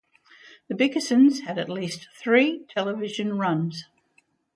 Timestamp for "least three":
1.69-2.65